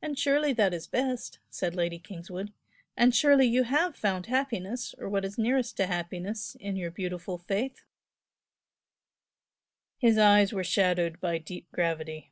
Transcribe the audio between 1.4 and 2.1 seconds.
said Lady